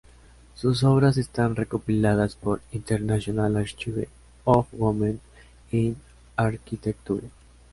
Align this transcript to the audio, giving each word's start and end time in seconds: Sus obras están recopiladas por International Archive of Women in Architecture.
Sus 0.55 0.83
obras 0.83 1.17
están 1.17 1.55
recopiladas 1.55 2.33
por 2.35 2.61
International 2.71 3.55
Archive 3.55 4.09
of 4.45 4.65
Women 4.71 5.19
in 5.71 5.95
Architecture. 6.35 7.29